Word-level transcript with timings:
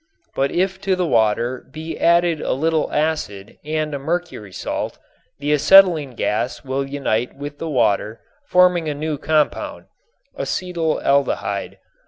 But 0.33 0.49
if 0.49 0.81
to 0.81 0.95
the 0.95 1.05
water 1.05 1.67
be 1.71 1.95
added 1.95 2.41
a 2.41 2.53
little 2.53 2.91
acid 2.91 3.57
and 3.63 3.93
a 3.93 3.99
mercury 3.99 4.51
salt, 4.51 4.97
the 5.37 5.53
acetylene 5.53 6.15
gas 6.15 6.63
will 6.63 6.83
unite 6.89 7.35
with 7.35 7.59
the 7.59 7.69
water 7.69 8.19
forming 8.47 8.89
a 8.89 8.95
new 8.95 9.19
compound, 9.19 9.85
acetaldehyde. 10.35 11.77